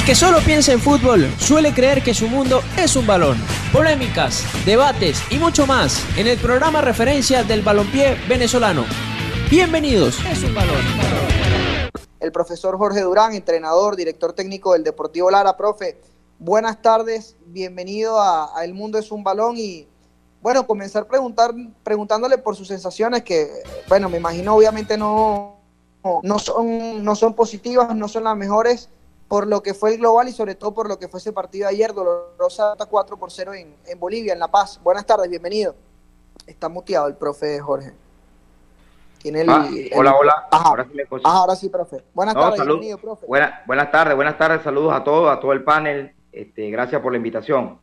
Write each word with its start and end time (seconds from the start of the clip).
El 0.00 0.06
que 0.06 0.14
solo 0.14 0.38
piensa 0.40 0.72
en 0.72 0.80
fútbol 0.80 1.30
suele 1.38 1.74
creer 1.74 2.02
que 2.02 2.14
su 2.14 2.26
mundo 2.26 2.62
es 2.78 2.96
un 2.96 3.06
balón. 3.06 3.36
Polémicas, 3.70 4.42
debates 4.64 5.20
y 5.30 5.36
mucho 5.36 5.66
más 5.66 6.02
en 6.16 6.26
el 6.26 6.38
programa 6.38 6.80
referencia 6.80 7.44
del 7.44 7.60
balompié 7.60 8.16
venezolano. 8.26 8.86
Bienvenidos, 9.50 10.18
es 10.24 10.42
un 10.42 10.54
balón. 10.54 10.78
El 12.18 12.32
profesor 12.32 12.78
Jorge 12.78 13.02
Durán, 13.02 13.34
entrenador, 13.34 13.94
director 13.94 14.32
técnico 14.32 14.72
del 14.72 14.84
Deportivo 14.84 15.30
Lara. 15.30 15.54
Profe, 15.58 16.00
buenas 16.38 16.80
tardes, 16.80 17.36
bienvenido 17.44 18.22
a, 18.22 18.64
El 18.64 18.72
Mundo 18.72 18.96
es 18.96 19.12
un 19.12 19.22
balón 19.22 19.58
y 19.58 19.86
bueno, 20.40 20.66
comenzar 20.66 21.06
preguntar, 21.08 21.52
preguntándole 21.82 22.38
por 22.38 22.56
sus 22.56 22.68
sensaciones 22.68 23.22
que, 23.22 23.50
bueno, 23.86 24.08
me 24.08 24.16
imagino 24.16 24.54
obviamente 24.54 24.96
no, 24.96 25.58
no, 26.22 26.38
son, 26.38 27.04
no 27.04 27.14
son 27.14 27.34
positivas, 27.34 27.94
no 27.94 28.08
son 28.08 28.24
las 28.24 28.34
mejores 28.34 28.88
por 29.30 29.46
lo 29.46 29.62
que 29.62 29.74
fue 29.74 29.92
el 29.92 29.98
global 29.98 30.26
y 30.26 30.32
sobre 30.32 30.56
todo 30.56 30.74
por 30.74 30.88
lo 30.88 30.98
que 30.98 31.06
fue 31.06 31.20
ese 31.20 31.32
partido 31.32 31.68
de 31.68 31.74
ayer, 31.76 31.94
dolorosa 31.94 32.74
4 32.76 33.16
por 33.16 33.30
0 33.30 33.54
en, 33.54 33.76
en 33.86 34.00
Bolivia, 34.00 34.32
en 34.32 34.40
La 34.40 34.48
Paz. 34.48 34.80
Buenas 34.82 35.06
tardes, 35.06 35.30
bienvenido. 35.30 35.76
Está 36.48 36.68
muteado 36.68 37.06
el 37.06 37.14
profe 37.14 37.60
Jorge. 37.60 37.92
Tiene 39.18 39.42
el, 39.42 39.50
ah, 39.50 39.70
hola, 39.94 40.16
hola. 40.16 40.48
ahora, 40.50 40.84
sí 40.84 41.20
ahora, 41.22 41.54
sí 41.54 41.68
profe. 41.68 42.02
Buenas 42.12 42.34
tardes, 42.34 42.66
bienvenido, 42.66 42.98
profe. 42.98 43.24
buenas 43.28 43.92
tardes, 43.92 44.16
buenas 44.16 44.36
tardes, 44.36 44.64
saludos 44.64 44.94
a 44.94 45.04
todos, 45.04 45.30
a 45.30 45.38
todo 45.38 45.52
el 45.52 45.62
panel. 45.62 46.12
Este, 46.32 46.68
gracias 46.68 47.00
por 47.00 47.12
la 47.12 47.18
invitación. 47.18 47.78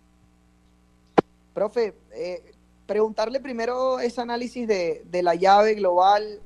Profe, 1.54 1.98
eh, 2.12 2.44
preguntarle 2.86 3.40
primero 3.40 4.02
ese 4.02 4.20
análisis 4.20 4.68
de, 4.68 5.02
de 5.06 5.24
la 5.24 5.34
llave 5.36 5.76
global 5.76 6.42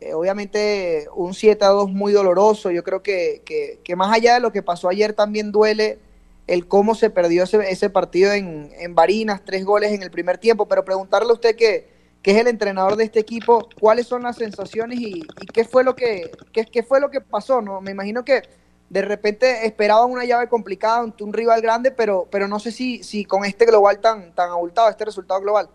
eh, 0.00 0.14
obviamente 0.14 1.08
un 1.14 1.34
7 1.34 1.64
a 1.64 1.68
2 1.68 1.90
muy 1.90 2.12
doloroso. 2.12 2.70
Yo 2.70 2.82
creo 2.82 3.02
que, 3.02 3.42
que, 3.44 3.96
más 3.96 4.12
allá 4.14 4.34
de 4.34 4.40
lo 4.40 4.52
que 4.52 4.62
pasó 4.62 4.88
ayer 4.88 5.12
también 5.12 5.52
duele 5.52 5.98
el 6.46 6.66
cómo 6.66 6.94
se 6.94 7.10
perdió 7.10 7.44
ese, 7.44 7.70
ese 7.70 7.90
partido 7.90 8.32
en, 8.32 8.72
en, 8.78 8.94
Barinas, 8.94 9.44
tres 9.44 9.64
goles 9.64 9.92
en 9.92 10.02
el 10.02 10.10
primer 10.10 10.38
tiempo. 10.38 10.66
Pero 10.66 10.84
preguntarle 10.84 11.30
a 11.30 11.34
usted 11.34 11.54
que, 11.54 11.88
que 12.22 12.30
es 12.32 12.38
el 12.38 12.48
entrenador 12.48 12.96
de 12.96 13.04
este 13.04 13.20
equipo, 13.20 13.68
cuáles 13.78 14.06
son 14.06 14.22
las 14.22 14.36
sensaciones 14.36 14.98
y, 14.98 15.22
qué 15.52 15.64
fue 15.64 15.84
lo 15.84 15.94
que 15.94 16.30
qué, 16.52 16.64
qué, 16.64 16.82
fue 16.82 17.00
lo 17.00 17.10
que 17.10 17.20
pasó. 17.20 17.60
No, 17.60 17.80
me 17.80 17.90
imagino 17.90 18.24
que 18.24 18.42
de 18.88 19.02
repente 19.02 19.66
esperaban 19.66 20.10
una 20.10 20.24
llave 20.24 20.48
complicada 20.48 21.00
ante 21.00 21.22
un 21.22 21.32
rival 21.32 21.60
grande, 21.60 21.90
pero, 21.92 22.26
pero 22.30 22.48
no 22.48 22.58
sé 22.58 22.72
si, 22.72 23.02
si 23.04 23.24
con 23.24 23.44
este 23.44 23.66
global 23.66 24.00
tan, 24.00 24.34
tan 24.34 24.50
abultado, 24.50 24.88
este 24.88 25.04
resultado 25.04 25.40
global. 25.40 25.68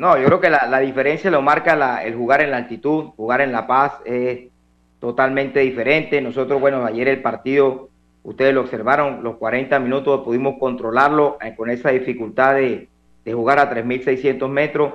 No, 0.00 0.16
yo 0.16 0.24
creo 0.24 0.40
que 0.40 0.48
la, 0.48 0.80
diferencia 0.80 1.30
lo 1.30 1.42
marca 1.42 2.02
el 2.02 2.14
jugar 2.14 2.40
en 2.40 2.52
la 2.52 2.56
altitud, 2.56 3.10
jugar 3.18 3.42
en 3.42 3.52
La 3.52 3.66
Paz 3.66 4.00
es 4.06 4.48
totalmente 4.98 5.60
diferente. 5.60 6.22
Nosotros, 6.22 6.58
bueno, 6.58 6.86
ayer 6.86 7.06
el 7.06 7.20
partido, 7.20 7.90
ustedes 8.22 8.54
lo 8.54 8.62
observaron, 8.62 9.22
los 9.22 9.36
40 9.36 9.78
minutos 9.78 10.22
pudimos 10.24 10.54
controlarlo 10.58 11.36
eh, 11.42 11.54
con 11.54 11.68
esa 11.68 11.90
dificultad 11.90 12.54
de, 12.54 12.88
jugar 13.30 13.58
a 13.58 13.70
3.600 13.70 14.48
metros, 14.48 14.94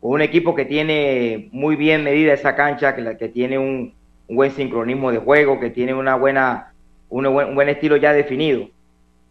con 0.00 0.10
un 0.10 0.20
equipo 0.20 0.56
que 0.56 0.64
tiene 0.64 1.48
muy 1.52 1.76
bien 1.76 2.02
medida 2.02 2.32
esa 2.32 2.56
cancha, 2.56 2.96
que, 2.96 3.16
que 3.16 3.28
tiene 3.28 3.56
un, 3.56 3.94
buen 4.28 4.50
sincronismo 4.50 5.12
de 5.12 5.18
juego, 5.18 5.60
que 5.60 5.70
tiene 5.70 5.94
una 5.94 6.16
buena, 6.16 6.72
un 7.08 7.54
buen 7.54 7.68
estilo 7.68 7.96
ya 7.98 8.12
definido 8.12 8.66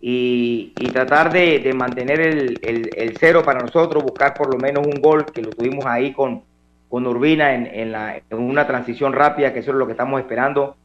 y, 0.01 0.73
tratar 0.93 1.31
de, 1.31 1.73
mantener 1.73 2.21
el, 2.21 3.17
cero 3.19 3.43
para 3.43 3.59
nosotros, 3.59 4.03
buscar 4.03 4.33
por 4.33 4.53
lo 4.53 4.59
menos 4.59 4.85
un 4.85 5.01
gol, 5.01 5.25
que 5.25 5.41
lo 5.41 5.49
tuvimos 5.49 5.85
ahí 5.85 6.13
con, 6.13 6.43
con 6.89 7.05
Urbina 7.05 7.53
en, 7.53 7.91
la, 7.91 8.17
en 8.17 8.37
una 8.37 8.65
transición 8.65 9.13
rápida, 9.13 9.53
que 9.53 9.59
eso 9.59 9.71
es 9.71 9.77
lo 9.77 9.85
que 9.85 9.93
estamos 9.93 10.19
esperando. 10.19 10.77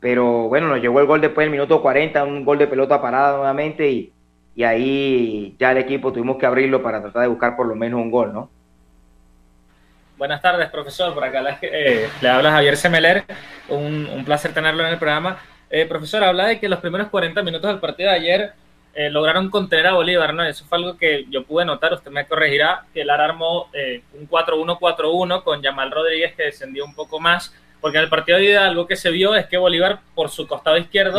Pero 0.00 0.48
bueno, 0.48 0.68
nos 0.68 0.80
llegó 0.80 1.00
el 1.00 1.06
gol 1.06 1.20
después 1.20 1.44
del 1.44 1.50
minuto 1.50 1.82
40, 1.82 2.22
un 2.24 2.44
gol 2.44 2.58
de 2.58 2.68
pelota 2.68 3.00
parada 3.02 3.36
nuevamente 3.36 3.90
y, 3.90 4.12
y 4.54 4.62
ahí 4.62 5.56
ya 5.58 5.72
el 5.72 5.78
equipo 5.78 6.12
tuvimos 6.12 6.36
que 6.36 6.46
abrirlo 6.46 6.82
para 6.82 7.00
tratar 7.00 7.22
de 7.22 7.28
buscar 7.28 7.56
por 7.56 7.66
lo 7.66 7.74
menos 7.74 8.00
un 8.00 8.10
gol, 8.10 8.32
¿no? 8.32 8.50
Buenas 10.16 10.42
tardes, 10.42 10.68
profesor. 10.68 11.14
Por 11.14 11.24
acá 11.24 11.58
eh, 11.62 12.08
le 12.20 12.28
Javier 12.28 12.76
Semeler. 12.76 13.24
Un, 13.68 14.08
un 14.12 14.24
placer 14.24 14.52
tenerlo 14.52 14.84
en 14.84 14.90
el 14.90 14.98
programa. 14.98 15.38
Eh, 15.70 15.86
profesor, 15.86 16.24
habla 16.24 16.46
de 16.46 16.58
que 16.58 16.68
los 16.68 16.80
primeros 16.80 17.08
40 17.08 17.42
minutos 17.42 17.70
del 17.70 17.78
partido 17.78 18.10
de 18.10 18.16
ayer 18.16 18.52
eh, 18.94 19.10
lograron 19.10 19.50
contener 19.50 19.88
a 19.88 19.94
Bolívar, 19.94 20.32
¿no? 20.32 20.44
Eso 20.44 20.64
fue 20.64 20.78
algo 20.78 20.96
que 20.96 21.26
yo 21.28 21.44
pude 21.44 21.64
notar, 21.64 21.92
usted 21.92 22.10
me 22.10 22.26
corregirá, 22.26 22.86
que 22.94 23.04
Lara 23.04 23.26
armó 23.26 23.68
eh, 23.74 24.02
un 24.14 24.28
4-1-4-1 24.28 25.42
con 25.42 25.62
Yamal 25.62 25.90
Rodríguez 25.90 26.34
que 26.34 26.44
descendió 26.44 26.84
un 26.86 26.94
poco 26.94 27.20
más, 27.20 27.54
porque 27.82 27.98
en 27.98 28.04
el 28.04 28.10
partido 28.10 28.38
de 28.38 28.44
ida 28.44 28.66
algo 28.66 28.86
que 28.86 28.96
se 28.96 29.10
vio 29.10 29.34
es 29.34 29.46
que 29.46 29.58
Bolívar 29.58 30.00
por 30.14 30.30
su 30.30 30.48
costado 30.48 30.78
izquierdo 30.78 31.18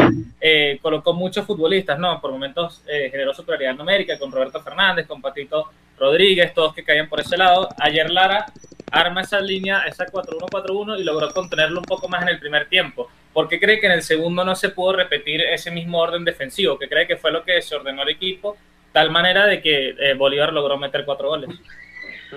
colocó 0.82 1.14
muchos 1.14 1.46
futbolistas, 1.46 1.98
¿no? 1.98 2.20
Por 2.20 2.32
momentos 2.32 2.84
generó 2.86 3.34
superioridad 3.34 3.76
numérica 3.76 4.20
con 4.20 4.30
Roberto 4.30 4.60
Fernández, 4.60 5.08
con 5.08 5.22
Patito 5.22 5.70
Rodríguez, 5.98 6.54
todos 6.54 6.74
que 6.74 6.84
caían 6.84 7.08
por 7.08 7.22
ese 7.22 7.38
lado. 7.38 7.70
Ayer 7.78 8.10
Lara 8.10 8.48
arma 8.92 9.22
esa 9.22 9.40
línea, 9.40 9.84
esa 9.88 10.06
4-1-4-1 10.06 11.00
y 11.00 11.04
logró 11.06 11.32
contenerlo 11.32 11.80
un 11.80 11.86
poco 11.86 12.10
más 12.10 12.24
en 12.24 12.30
el 12.30 12.40
primer 12.40 12.68
tiempo. 12.68 13.10
¿Por 13.34 13.48
qué 13.48 13.60
cree 13.60 13.80
que 13.80 13.86
en 13.86 13.94
el 13.94 14.02
segundo 14.02 14.44
no 14.44 14.56
se 14.56 14.70
pudo 14.70 14.94
repetir 14.94 15.42
ese 15.42 15.72
mismo 15.72 16.00
orden 16.00 16.26
defensivo? 16.26 16.78
¿Qué 16.80 16.90
cree 16.90 17.08
que 17.08 17.18
fue 17.18 17.32
lo 17.32 17.44
que 17.44 17.54
desordenó 17.54 18.02
el 18.04 18.10
equipo? 18.10 18.58
Tal 18.92 19.12
manera 19.12 19.46
de 19.46 19.62
que 19.62 19.90
eh, 19.90 20.14
Bolívar 20.16 20.52
logró 20.52 20.78
meter 20.78 21.06
cuatro 21.06 21.30
goles. 21.30 21.50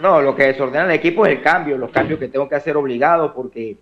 No, 0.01 0.21
lo 0.21 0.35
que 0.35 0.45
desordena 0.45 0.85
el 0.85 0.93
equipo 0.93 1.27
es 1.27 1.33
el 1.33 1.43
cambio, 1.43 1.79
los 1.79 1.91
cambios 1.91 2.19
que 2.19 2.29
tengo 2.29 2.49
que 2.49 2.55
hacer 2.55 2.77
obligados 2.77 3.33
porque 3.35 3.77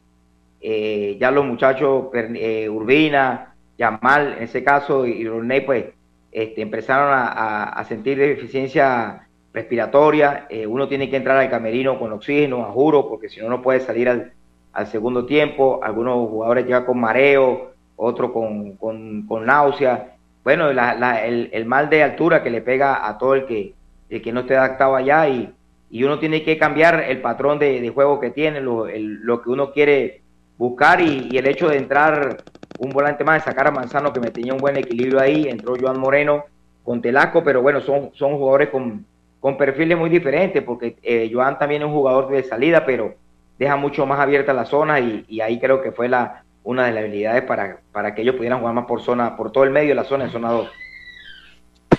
eh, 0.60 1.16
ya 1.20 1.30
los 1.30 1.44
muchachos, 1.44 2.06
eh, 2.14 2.68
Urbina, 2.68 3.54
Yamal 3.76 4.34
en 4.36 4.44
ese 4.44 4.62
caso 4.62 5.06
y 5.06 5.26
Roney, 5.26 5.62
pues 5.62 5.86
este, 6.30 6.62
empezaron 6.62 7.08
a, 7.12 7.84
sentir 7.88 8.18
deficiencia 8.18 9.26
respiratoria. 9.52 10.46
uno 10.68 10.86
tiene 10.86 11.10
que 11.10 11.16
entrar 11.16 11.38
al 11.38 11.50
camerino 11.50 11.98
con 11.98 12.12
oxígeno, 12.12 12.64
a 12.64 12.70
juro, 12.70 13.08
porque 13.08 13.28
si 13.28 13.40
no, 13.40 13.48
no 13.48 13.62
puede 13.62 13.80
salir 13.80 14.08
al, 14.08 14.32
al 14.72 14.86
segundo 14.86 15.26
tiempo, 15.26 15.80
algunos 15.82 16.28
jugadores 16.28 16.64
llegan 16.64 16.84
con 16.84 17.00
mareo, 17.00 17.72
otros 17.96 18.30
con, 18.30 18.76
con, 18.76 19.46
náusea. 19.46 20.16
Bueno, 20.44 20.70
el, 20.70 21.66
mal 21.66 21.90
de 21.90 22.02
altura 22.02 22.42
que 22.42 22.50
le 22.50 22.62
pega 22.62 23.06
a 23.06 23.18
todo 23.18 23.34
el 23.34 23.46
que, 23.46 23.74
el 24.08 24.22
que 24.22 24.32
no 24.32 24.40
esté 24.40 24.56
adaptado 24.56 24.96
allá 24.96 25.28
y, 25.28 25.52
y 25.90 26.04
uno 26.04 26.18
tiene 26.18 26.42
que 26.42 26.56
cambiar 26.56 27.04
el 27.08 27.20
patrón 27.20 27.58
de, 27.58 27.88
juego 27.90 28.20
que 28.20 28.30
tiene, 28.30 28.60
lo, 28.60 28.86
lo, 28.86 29.42
que 29.42 29.50
uno 29.50 29.72
quiere 29.72 30.22
buscar 30.56 31.00
y, 31.00 31.36
el 31.36 31.46
hecho 31.46 31.68
de 31.68 31.76
entrar 31.76 32.38
un 32.78 32.90
volante 32.90 33.24
más, 33.24 33.44
de 33.44 33.50
sacar 33.50 33.66
a 33.66 33.70
Manzano 33.72 34.12
que 34.12 34.20
me 34.20 34.30
tenía 34.30 34.54
un 34.54 34.60
buen 34.60 34.76
equilibrio 34.76 35.20
ahí, 35.20 35.46
entró 35.48 35.74
Joan 35.78 36.00
Moreno 36.00 36.44
con 36.84 37.02
Telasco, 37.02 37.44
pero 37.44 37.60
bueno, 37.60 37.80
son, 37.80 38.10
son 38.14 38.38
jugadores 38.38 38.70
con, 38.70 39.04
con 39.40 39.58
perfiles 39.58 39.98
muy 39.98 40.08
diferentes 40.08 40.62
porque 40.62 40.96
eh, 41.02 41.30
Joan 41.32 41.58
también 41.58 41.82
es 41.82 41.88
un 41.88 41.94
jugador 41.94 42.30
de 42.30 42.42
salida, 42.44 42.86
pero 42.86 43.14
deja 43.60 43.76
mucho 43.76 44.06
más 44.06 44.18
abierta 44.18 44.54
la 44.54 44.64
zona 44.64 44.98
y, 45.00 45.40
ahí 45.42 45.60
creo 45.60 45.82
que 45.82 45.92
fue 45.92 46.08
la, 46.08 46.44
una 46.64 46.86
de 46.86 46.92
las 46.92 47.04
habilidades 47.04 47.42
para, 47.42 47.82
para 47.92 48.14
que 48.14 48.22
ellos 48.22 48.34
pudieran 48.34 48.60
jugar 48.60 48.74
más 48.74 48.86
por 48.86 49.02
zona, 49.02 49.36
por 49.36 49.52
todo 49.52 49.64
el 49.64 49.70
medio 49.70 49.90
de 49.90 49.96
la 49.96 50.04
zona, 50.04 50.24
en 50.24 50.32
zona 50.32 50.50
2. 50.50 50.70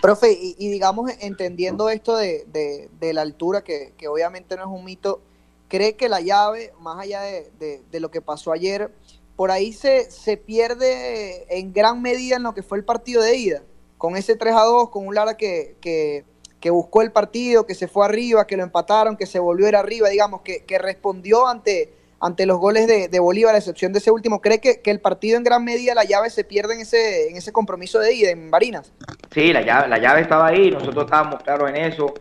Profe, 0.01 0.31
y, 0.31 0.69
digamos, 0.69 1.11
entendiendo 1.19 1.91
esto 1.91 2.17
de, 2.17 2.45
de, 2.99 3.13
la 3.13 3.21
altura, 3.21 3.63
que, 3.63 3.93
que, 3.95 4.07
obviamente 4.07 4.57
no 4.57 4.63
es 4.63 4.69
un 4.69 4.83
mito, 4.83 5.21
¿cree 5.67 5.95
que 5.95 6.09
la 6.09 6.19
llave, 6.19 6.73
más 6.79 6.99
allá 6.99 7.21
de, 7.21 7.83
de, 7.91 7.99
lo 7.99 8.09
que 8.09 8.21
pasó 8.21 8.51
ayer, 8.51 8.91
por 9.35 9.51
ahí 9.51 9.71
se, 9.71 10.09
se 10.09 10.37
pierde 10.37 11.45
en 11.55 11.73
gran 11.73 12.01
medida 12.01 12.37
en 12.37 12.43
lo 12.43 12.55
que 12.55 12.63
fue 12.63 12.79
el 12.79 12.83
partido 12.83 13.21
de 13.21 13.37
ida? 13.37 13.61
Con 13.99 14.17
ese 14.17 14.35
3 14.35 14.55
a 14.55 14.63
2, 14.63 14.89
con 14.89 15.05
un 15.05 15.13
Lara 15.13 15.37
que, 15.37 15.75
que 15.79 16.25
que 16.61 16.69
buscó 16.69 17.01
el 17.01 17.11
partido, 17.11 17.65
que 17.65 17.73
se 17.73 17.87
fue 17.87 18.05
arriba, 18.05 18.45
que 18.45 18.55
lo 18.55 18.63
empataron, 18.63 19.17
que 19.17 19.25
se 19.25 19.39
volvió 19.39 19.65
a 19.65 19.69
ir 19.69 19.75
arriba, 19.75 20.09
digamos, 20.09 20.41
que, 20.41 20.63
que 20.63 20.77
respondió 20.77 21.47
ante, 21.47 21.91
ante 22.19 22.45
los 22.45 22.59
goles 22.59 22.87
de, 22.87 23.07
de, 23.07 23.19
Bolívar, 23.19 23.55
a 23.55 23.57
excepción 23.57 23.91
de 23.91 23.99
ese 23.99 24.11
último. 24.11 24.41
¿Cree 24.41 24.61
que, 24.61 24.79
que, 24.79 24.91
el 24.91 25.01
partido 25.01 25.37
en 25.37 25.43
gran 25.43 25.65
medida, 25.65 25.95
la 25.95 26.03
llave 26.03 26.29
se 26.29 26.43
pierde 26.43 26.75
en 26.75 26.81
ese, 26.81 27.29
en 27.29 27.35
ese 27.35 27.51
compromiso 27.51 27.99
de 27.99 28.13
ida, 28.13 28.29
en 28.29 28.51
Barinas? 28.51 28.93
Sí, 29.31 29.51
la 29.51 29.63
llave, 29.63 29.87
la 29.87 29.97
llave 29.97 30.21
estaba 30.21 30.47
ahí, 30.47 30.69
nosotros 30.69 31.05
estábamos 31.05 31.41
claros 31.41 31.67
en 31.71 31.77
eso, 31.77 32.13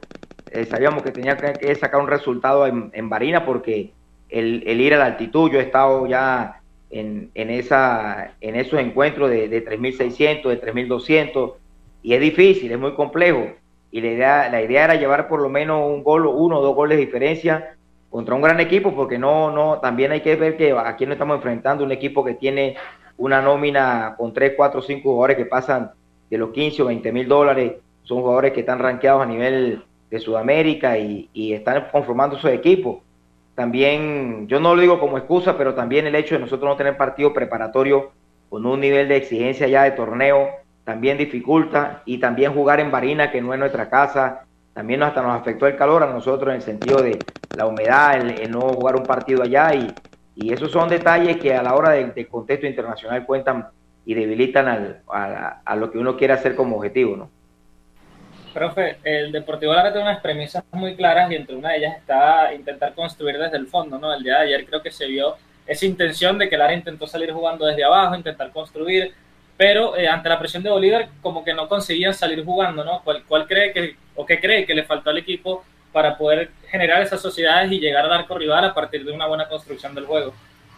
eh, 0.50 0.64
sabíamos 0.64 1.02
que 1.02 1.12
tenía 1.12 1.36
que 1.36 1.74
sacar 1.74 2.00
un 2.00 2.08
resultado 2.08 2.66
en, 2.66 2.90
en 2.94 3.10
Barinas 3.10 3.42
porque 3.44 3.92
el, 4.30 4.64
el, 4.66 4.80
ir 4.80 4.94
a 4.94 4.98
la 4.98 5.06
altitud, 5.06 5.50
yo 5.50 5.60
he 5.60 5.64
estado 5.64 6.06
ya 6.06 6.62
en, 6.88 7.30
en, 7.34 7.50
esa, 7.50 8.32
en 8.40 8.56
esos 8.56 8.80
encuentros 8.80 9.28
de, 9.28 9.48
de 9.48 9.64
3.600, 9.66 10.48
de 10.48 10.62
3.200, 10.62 11.54
y 12.02 12.14
es 12.14 12.20
difícil, 12.22 12.72
es 12.72 12.78
muy 12.78 12.94
complejo 12.94 13.60
y 13.90 14.00
la 14.00 14.08
idea, 14.08 14.48
la 14.48 14.62
idea 14.62 14.84
era 14.84 14.94
llevar 14.94 15.28
por 15.28 15.40
lo 15.40 15.48
menos 15.48 15.86
un 15.86 16.02
gol, 16.02 16.26
uno 16.26 16.58
o 16.58 16.62
dos 16.62 16.74
goles 16.74 16.98
de 16.98 17.04
diferencia 17.04 17.76
contra 18.08 18.34
un 18.34 18.42
gran 18.42 18.60
equipo, 18.60 18.94
porque 18.94 19.18
no, 19.18 19.50
no, 19.50 19.78
también 19.78 20.12
hay 20.12 20.20
que 20.20 20.36
ver 20.36 20.56
que 20.56 20.72
aquí 20.72 21.06
no 21.06 21.12
estamos 21.12 21.36
enfrentando 21.36 21.84
un 21.84 21.92
equipo 21.92 22.24
que 22.24 22.34
tiene 22.34 22.76
una 23.16 23.40
nómina 23.40 24.14
con 24.16 24.32
3, 24.32 24.54
4, 24.56 24.82
5 24.82 25.02
jugadores 25.02 25.36
que 25.36 25.46
pasan 25.46 25.92
de 26.28 26.38
los 26.38 26.50
15 26.50 26.82
o 26.82 26.86
20 26.86 27.12
mil 27.12 27.28
dólares, 27.28 27.74
son 28.02 28.20
jugadores 28.20 28.52
que 28.52 28.60
están 28.60 28.78
rankeados 28.78 29.22
a 29.22 29.26
nivel 29.26 29.84
de 30.10 30.18
Sudamérica 30.18 30.98
y, 30.98 31.28
y 31.32 31.52
están 31.52 31.88
conformando 31.92 32.38
su 32.38 32.48
equipo. 32.48 33.02
También, 33.54 34.48
yo 34.48 34.58
no 34.58 34.74
lo 34.74 34.80
digo 34.80 34.98
como 34.98 35.18
excusa, 35.18 35.56
pero 35.58 35.74
también 35.74 36.06
el 36.06 36.14
hecho 36.14 36.34
de 36.34 36.40
nosotros 36.40 36.68
no 36.68 36.76
tener 36.76 36.96
partido 36.96 37.32
preparatorio 37.32 38.10
con 38.48 38.66
un 38.66 38.80
nivel 38.80 39.08
de 39.08 39.16
exigencia 39.16 39.68
ya 39.68 39.84
de 39.84 39.92
torneo 39.92 40.48
también 40.90 41.16
dificulta 41.16 42.02
y 42.04 42.18
también 42.18 42.52
jugar 42.52 42.80
en 42.80 42.90
Barina, 42.90 43.30
que 43.30 43.40
no 43.40 43.54
es 43.54 43.60
nuestra 43.60 43.88
casa, 43.88 44.40
también 44.74 45.04
hasta 45.04 45.22
nos 45.22 45.40
afectó 45.40 45.68
el 45.68 45.76
calor 45.76 46.02
a 46.02 46.12
nosotros 46.12 46.48
en 46.48 46.56
el 46.56 46.62
sentido 46.62 47.00
de 47.00 47.16
la 47.56 47.66
humedad, 47.66 48.16
el, 48.16 48.50
no 48.50 48.58
jugar 48.72 48.96
un 48.96 49.04
partido 49.04 49.44
allá 49.44 49.72
y, 49.72 49.86
y, 50.34 50.52
esos 50.52 50.72
son 50.72 50.88
detalles 50.88 51.36
que 51.36 51.54
a 51.54 51.62
la 51.62 51.76
hora 51.76 51.90
del 51.90 52.26
contexto 52.26 52.66
internacional 52.66 53.24
cuentan 53.24 53.68
y 54.04 54.14
debilitan 54.14 54.66
al, 54.66 55.02
a, 55.06 55.60
a, 55.64 55.76
lo 55.76 55.92
que 55.92 55.98
uno 55.98 56.16
quiere 56.16 56.32
hacer 56.32 56.56
como 56.56 56.78
objetivo, 56.78 57.16
¿no? 57.16 57.30
Profe, 58.52 58.96
el 59.04 59.30
Deportivo 59.30 59.72
Lara 59.72 59.92
tiene 59.92 60.08
unas 60.08 60.20
premisas 60.20 60.64
muy 60.72 60.96
claras 60.96 61.30
y 61.30 61.36
entre 61.36 61.54
una 61.54 61.68
de 61.68 61.76
ellas 61.76 61.98
está 61.98 62.52
intentar 62.52 62.94
construir 62.94 63.38
desde 63.38 63.58
el 63.58 63.68
fondo, 63.68 63.96
¿no? 63.96 64.12
El 64.12 64.24
día 64.24 64.38
de 64.38 64.46
ayer 64.46 64.66
creo 64.66 64.82
que 64.82 64.90
se 64.90 65.06
vio 65.06 65.36
esa 65.68 65.86
intención 65.86 66.36
de 66.36 66.48
que 66.48 66.58
Lara 66.58 66.74
intentó 66.74 67.06
salir 67.06 67.30
jugando 67.30 67.64
desde 67.64 67.84
abajo, 67.84 68.16
intentar 68.16 68.50
construir, 68.50 69.14
pero 69.60 69.94
eh, 69.94 70.08
ante 70.08 70.30
la 70.30 70.38
presión 70.38 70.62
de 70.62 70.70
Bolívar 70.70 71.10
como 71.20 71.44
que 71.44 71.52
no 71.52 71.68
conseguían 71.68 72.14
salir 72.14 72.42
jugando, 72.42 72.82
¿no? 72.82 73.02
¿Cuál, 73.04 73.24
¿Cuál, 73.28 73.46
cree 73.46 73.74
que, 73.74 73.94
o 74.16 74.24
qué 74.24 74.40
cree 74.40 74.64
que 74.64 74.74
le 74.74 74.84
faltó 74.84 75.10
al 75.10 75.18
equipo 75.18 75.62
para 75.92 76.16
poder 76.16 76.48
generar 76.70 77.02
esas 77.02 77.20
sociedades 77.20 77.70
y 77.70 77.78
llegar 77.78 78.06
al 78.06 78.12
arco 78.12 78.38
rival 78.38 78.64
a 78.64 78.72
partir 78.72 79.04
de 79.04 79.12
una 79.12 79.26
buena 79.26 79.50
construcción 79.50 79.94
del 79.94 80.06
juego? 80.06 80.32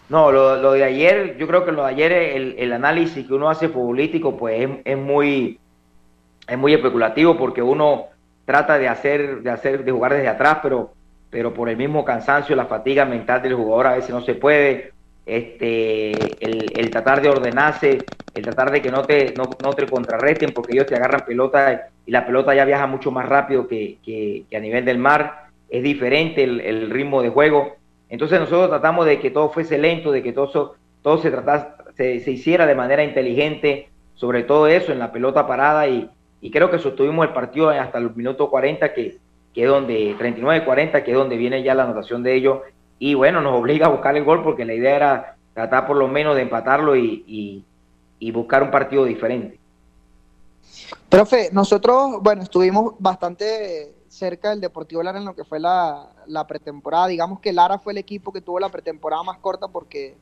No, 0.09 0.33
lo, 0.33 0.57
lo 0.57 0.73
de 0.73 0.83
ayer, 0.83 1.37
yo 1.39 1.47
creo 1.47 1.65
que 1.65 1.71
lo 1.71 1.85
de 1.85 1.91
ayer, 1.91 2.11
el, 2.11 2.57
el 2.59 2.73
análisis 2.73 3.25
que 3.25 3.33
uno 3.33 3.49
hace 3.49 3.69
futbolístico, 3.69 4.37
pues 4.37 4.69
es, 4.69 4.71
es 4.85 4.99
muy 4.99 5.61
es 6.49 6.59
muy 6.59 6.75
especulativo 6.75 7.39
porque 7.39 7.63
uno 7.63 8.07
trata 8.45 8.79
de 8.79 8.89
hacer, 8.89 9.43
de 9.43 9.51
hacer, 9.51 9.85
de 9.85 9.93
jugar 9.93 10.15
desde 10.15 10.27
atrás, 10.27 10.59
pero, 10.61 10.93
pero 11.31 11.55
por 11.55 11.69
el 11.69 11.77
mismo 11.77 12.05
cansancio, 12.05 12.57
la 12.57 12.67
fatiga 12.67 13.05
mental 13.05 13.43
del 13.43 13.55
jugador 13.55 13.87
a 13.87 13.95
veces 13.95 14.11
no 14.11 14.23
se 14.23 14.35
puede. 14.35 14.93
Este, 15.25 16.45
el, 16.45 16.91
tratar 16.91 17.23
de 17.23 17.29
ordenarse, 17.29 18.11
el 18.35 18.45
tratar 18.45 18.71
de 18.71 18.83
que 18.83 18.91
no 18.91 19.05
te, 19.05 19.35
no, 19.35 19.75
te 19.75 19.89
contrarresten 19.89 20.53
porque 20.53 20.73
ellos 20.73 20.89
te 20.89 20.97
agarran 20.97 21.25
pelota 21.25 21.91
y 22.05 22.11
la 22.11 22.27
pelota 22.27 22.55
ya 22.55 22.65
viaja 22.65 22.87
mucho 22.87 23.11
más 23.11 23.29
rápido 23.29 23.69
que, 23.69 23.99
que, 24.05 24.57
a 24.57 24.61
nivel 24.61 24.85
del 24.85 24.99
mar, 24.99 25.47
es 25.69 25.83
diferente 25.83 26.43
el, 26.43 26.91
ritmo 26.91 27.23
de 27.23 27.29
juego. 27.29 27.77
Entonces 28.09 28.41
nosotros 28.41 28.69
tratamos 28.69 29.07
de 29.07 29.21
que 29.21 29.31
todo 29.31 29.51
fuese 29.51 29.79
lento, 29.79 30.11
de 30.11 30.23
que 30.23 30.33
todo, 30.33 30.77
todo 31.03 31.19
se, 31.19 31.31
tratase, 31.31 31.69
se, 31.97 32.21
se 32.21 32.31
hiciera 32.33 32.67
de 32.67 32.75
manera 32.75 33.05
inteligente, 33.05 33.89
sobre 34.15 34.43
todo 34.43 34.67
eso 34.67 34.93
en 34.93 34.99
la 34.99 35.13
pelota 35.13 35.47
parada. 35.47 35.87
Y, 35.87 36.11
y 36.43 36.51
creo 36.51 36.71
que 36.71 36.79
sostuvimos 36.81 37.27
el 37.27 37.33
partido 37.33 37.71
hasta 37.71 37.99
el 37.99 38.15
minuto 38.15 38.51
40, 38.51 38.93
que, 38.93 39.17
que 39.55 39.63
es 39.63 39.69
donde, 39.69 40.17
39-40, 40.19 41.03
que 41.05 41.13
es 41.13 41.17
donde 41.17 41.37
viene 41.37 41.63
ya 41.63 41.75
la 41.75 41.85
anotación 41.85 42.23
de 42.23 42.35
ellos, 42.35 42.59
y 43.05 43.15
bueno, 43.15 43.41
nos 43.41 43.59
obliga 43.59 43.87
a 43.87 43.91
buscar 43.91 44.17
el 44.17 44.23
gol 44.23 44.45
porque 44.45 44.65
la 44.65 44.75
idea 44.75 44.95
era 44.95 45.37
tratar 45.55 45.89
por 45.89 45.97
lo 45.97 46.07
menos 46.07 46.37
de 46.37 46.43
empatarlo 46.43 46.95
y, 46.95 47.65
y, 48.21 48.31
buscar 48.31 48.63
un 48.63 48.71
partido 48.71 49.05
diferente. 49.05 49.59
Profe, 51.09 51.49
nosotros, 51.51 52.23
bueno, 52.23 52.45
estuvimos 52.45 52.95
bastante 53.01 53.93
cerca 54.07 54.51
del 54.51 54.61
Deportivo 54.61 55.03
Lara 55.03 55.19
en 55.19 55.25
lo 55.25 55.35
que 55.35 55.43
fue 55.43 55.59
la, 55.59 56.11
la 56.29 56.47
pretemporada. 56.47 57.09
Digamos 57.09 57.41
que 57.41 57.53
Lara 57.53 57.81
fue 57.81 57.93
el 57.93 57.99
equipo 57.99 58.33
que 58.33 58.41
tuvo 58.41 58.61
la 58.61 58.69
pretemporada 58.69 59.25
más 59.25 59.39
corta 59.39 59.67
porque 59.67 60.15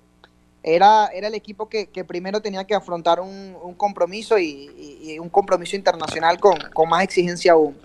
era, 0.63 1.09
era 1.09 1.29
el 1.29 1.35
equipo 1.35 1.69
que, 1.69 1.87
primero 2.09 2.41
tenía 2.41 2.65
que 2.65 2.75
afrontar 2.75 3.21
un, 3.21 3.75
compromiso 3.77 4.39
y, 4.39 5.19
un 5.21 5.29
compromiso 5.29 5.77
internacional 5.77 6.41
con, 6.41 6.57
más 6.89 7.05
exigencia 7.05 7.53
aún. 7.53 7.77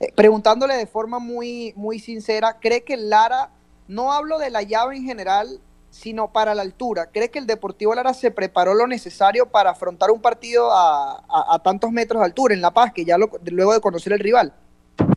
Eh, 0.00 0.10
preguntándole 0.16 0.76
de 0.76 0.86
forma 0.86 1.18
muy, 1.18 1.74
muy 1.76 1.98
sincera, 1.98 2.56
¿cree 2.58 2.84
que 2.84 2.96
Lara, 2.96 3.50
no 3.90 4.12
hablo 4.12 4.38
de 4.38 4.50
la 4.50 4.62
llave 4.62 4.96
en 4.96 5.04
general, 5.04 5.58
sino 5.90 6.32
para 6.32 6.54
la 6.54 6.62
altura, 6.62 7.10
¿cree 7.12 7.30
que 7.30 7.40
el 7.40 7.46
Deportivo 7.46 7.92
Lara 7.92 8.14
se 8.14 8.30
preparó 8.30 8.74
lo 8.74 8.86
necesario 8.86 9.46
para 9.46 9.70
afrontar 9.70 10.12
un 10.12 10.22
partido 10.22 10.70
a, 10.72 11.60
tantos 11.64 11.90
metros 11.90 12.20
de 12.20 12.26
altura 12.26 12.54
en 12.54 12.60
La 12.60 12.70
Paz, 12.70 12.92
que 12.92 13.04
ya 13.04 13.16
luego 13.18 13.74
de 13.74 13.80
conocer 13.80 14.12
el 14.12 14.20
rival? 14.20 14.52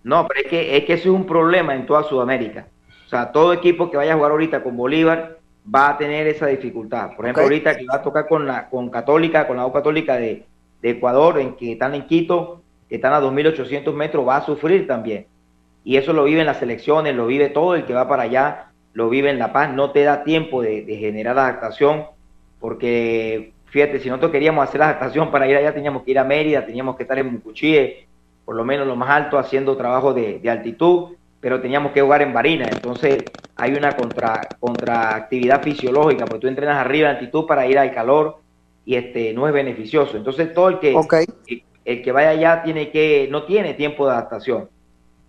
No, 0.03 0.27
pero 0.27 0.41
es 0.41 0.47
que, 0.47 0.77
es 0.77 0.85
que 0.85 0.93
eso 0.93 1.09
es 1.09 1.15
un 1.15 1.27
problema 1.27 1.75
en 1.75 1.85
toda 1.85 2.03
Sudamérica. 2.03 2.67
O 3.05 3.09
sea, 3.09 3.31
todo 3.31 3.53
equipo 3.53 3.91
que 3.91 3.97
vaya 3.97 4.13
a 4.13 4.15
jugar 4.15 4.31
ahorita 4.31 4.63
con 4.63 4.75
Bolívar 4.75 5.37
va 5.73 5.89
a 5.89 5.97
tener 5.97 6.25
esa 6.25 6.47
dificultad. 6.47 7.15
Por 7.15 7.25
ejemplo, 7.25 7.43
ahorita 7.43 7.77
que 7.77 7.85
va 7.85 7.97
a 7.97 8.01
tocar 8.01 8.27
con 8.27 8.47
la 8.47 8.69
con 8.69 8.89
Católica, 8.89 9.45
con 9.45 9.57
la 9.57 9.67
U 9.67 9.71
Católica 9.71 10.15
de, 10.15 10.47
Ecuador, 10.81 11.39
en 11.39 11.55
que 11.55 11.73
están 11.73 11.93
en 11.93 12.07
Quito, 12.07 12.63
que 12.89 12.95
están 12.95 13.13
a 13.13 13.21
2.800 13.21 13.93
metros, 13.93 14.27
va 14.27 14.37
a 14.37 14.45
sufrir 14.45 14.87
también. 14.87 15.27
Y 15.83 15.97
eso 15.97 16.13
lo 16.13 16.23
vive 16.23 16.41
en 16.41 16.47
las 16.47 16.57
selecciones, 16.57 17.15
lo 17.15 17.27
vive 17.27 17.49
todo 17.49 17.75
el 17.75 17.85
que 17.85 17.93
va 17.93 18.07
para 18.07 18.23
allá, 18.23 18.67
lo 18.93 19.09
vive 19.09 19.29
en 19.29 19.39
La 19.39 19.51
Paz. 19.51 19.73
No 19.73 19.91
te 19.91 20.03
da 20.03 20.23
tiempo 20.23 20.61
de, 20.61 20.83
generar 20.97 21.37
adaptación, 21.37 22.05
porque 22.59 23.53
fíjate, 23.65 23.99
si 23.99 24.09
nosotros 24.09 24.31
queríamos 24.31 24.63
hacer 24.67 24.79
la 24.79 24.89
adaptación 24.89 25.31
para 25.31 25.47
ir 25.47 25.57
allá, 25.57 25.73
teníamos 25.73 26.03
que 26.03 26.11
ir 26.11 26.19
a 26.19 26.23
Mérida, 26.23 26.65
teníamos 26.65 26.95
que 26.95 27.03
estar 27.03 27.17
en 27.19 27.33
Mucuchíe, 27.33 28.07
por 28.45 28.55
lo 28.55 28.63
menos 28.63 28.87
lo 28.87 28.95
más 28.95 29.09
alto, 29.09 29.37
haciendo 29.37 29.75
trabajo 29.75 30.13
de, 30.13 30.39
de 30.39 30.49
altitud 30.49 31.15
pero 31.43 31.59
teníamos 31.59 31.91
que 31.91 32.01
jugar 32.01 32.21
en 32.21 32.31
Barina. 32.31 32.69
Entonces 32.69 33.33
hay 33.57 33.73
una 33.73 33.97
contra, 33.97 34.55
contraactividad 34.61 35.61
fisiológica, 35.61 36.25
porque 36.25 36.39
tú 36.39 36.47
entrenas 36.47 36.77
arriba 36.77 37.09
en 37.09 37.17
altitud 37.17 37.45
para 37.45 37.67
ir 37.67 37.77
al 37.77 37.93
calor 37.93 38.37
y 38.85 38.95
este 38.95 39.33
no 39.33 39.45
es 39.45 39.53
beneficioso. 39.53 40.15
Entonces 40.15 40.53
todo 40.53 40.69
el 40.69 40.79
que, 40.79 40.95
el, 41.83 42.01
que 42.01 42.11
vaya 42.13 42.29
allá 42.29 42.63
tiene 42.63 42.91
que, 42.91 43.27
no 43.29 43.43
tiene 43.43 43.73
tiempo 43.73 44.05
de 44.05 44.13
adaptación. 44.13 44.69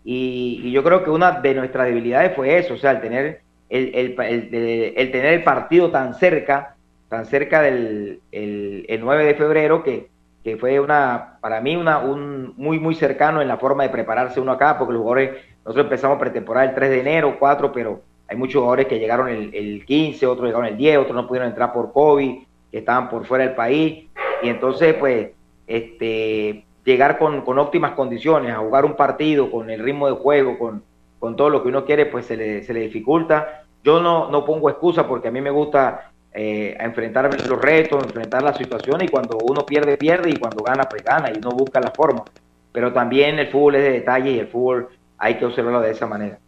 Y, 0.04 0.70
yo 0.70 0.84
creo 0.84 1.02
que 1.02 1.10
una 1.10 1.32
de 1.32 1.54
nuestras 1.54 1.86
debilidades 1.86 2.34
fue 2.36 2.58
eso, 2.58 2.74
o 2.74 2.76
sea, 2.76 2.92
el 2.92 3.00
tener 3.00 3.40
el, 3.70 4.14
el, 4.16 5.10
tener 5.10 5.34
el 5.34 5.42
partido 5.42 5.90
tan 5.90 6.14
cerca, 6.14 6.76
tan 7.08 7.24
cerca 7.24 7.62
del 7.62 8.20
el, 8.30 9.00
9 9.00 9.24
de 9.24 9.34
febrero, 9.34 9.82
que, 9.82 10.08
que 10.44 10.56
fue 10.56 10.78
una, 10.78 11.38
para 11.40 11.60
mí, 11.60 11.74
una, 11.74 11.98
un 11.98 12.54
muy, 12.56 12.78
muy 12.78 12.94
cercano 12.94 13.40
en 13.40 13.48
la 13.48 13.56
forma 13.56 13.82
de 13.82 13.88
prepararse 13.88 14.40
uno 14.40 14.52
acá, 14.52 14.78
porque 14.78 14.92
los 14.92 15.02
jugadores 15.02 15.30
nosotros 15.64 15.86
empezamos 15.86 16.18
pretemporada 16.18 16.68
el 16.68 16.74
3 16.74 16.90
de 16.90 17.00
enero, 17.00 17.36
4, 17.38 17.72
pero 17.72 18.02
hay 18.28 18.36
muchos 18.36 18.60
jugadores 18.60 18.86
que 18.86 18.98
llegaron 18.98 19.28
el, 19.28 19.84
15, 19.86 20.26
otros 20.26 20.46
llegaron 20.46 20.66
el 20.66 20.76
10, 20.76 20.98
otros 20.98 21.16
no 21.16 21.26
pudieron 21.26 21.48
entrar 21.48 21.72
por 21.72 21.92
COVID, 21.92 22.42
que 22.70 22.78
estaban 22.78 23.08
por 23.08 23.24
fuera 23.26 23.44
del 23.44 23.54
país. 23.54 24.06
Y 24.42 24.48
entonces, 24.48 24.94
pues, 24.94 25.30
este, 25.66 26.64
llegar 26.84 27.18
con, 27.18 27.42
óptimas 27.58 27.92
condiciones 27.92 28.52
a 28.52 28.58
jugar 28.58 28.84
un 28.84 28.94
partido 28.94 29.50
con 29.50 29.70
el 29.70 29.80
ritmo 29.80 30.06
de 30.06 30.14
juego, 30.14 30.58
con, 30.58 30.82
con 31.18 31.36
todo 31.36 31.50
lo 31.50 31.62
que 31.62 31.68
uno 31.68 31.84
quiere, 31.84 32.06
pues 32.06 32.26
se 32.26 32.36
le, 32.36 32.62
se 32.62 32.74
le 32.74 32.80
dificulta. 32.80 33.64
Yo 33.82 34.00
no, 34.00 34.30
no 34.30 34.44
pongo 34.44 34.70
excusa 34.70 35.06
porque 35.06 35.28
a 35.28 35.30
mí 35.30 35.40
me 35.40 35.50
gusta 35.50 36.10
eh, 36.36 36.76
enfrentar 36.80 37.30
los 37.48 37.60
retos, 37.60 38.02
enfrentar 38.02 38.42
las 38.42 38.56
situaciones 38.56 39.08
y 39.08 39.10
cuando 39.10 39.38
uno 39.38 39.64
pierde, 39.64 39.96
pierde 39.96 40.30
y 40.30 40.36
cuando 40.36 40.64
gana, 40.64 40.84
pues 40.84 41.04
gana 41.04 41.30
y 41.30 41.38
uno 41.38 41.50
busca 41.50 41.80
la 41.80 41.92
forma. 41.92 42.24
Pero 42.72 42.92
también 42.92 43.38
el 43.38 43.46
fútbol 43.46 43.76
es 43.76 43.82
de 43.82 43.90
detalle 43.92 44.30
y 44.32 44.38
el 44.40 44.48
fútbol 44.48 44.88
hay 45.16 45.34
que 45.34 45.44
observarlo 45.44 45.80
de 45.80 45.92
esa 45.92 46.06
manera. 46.06 46.38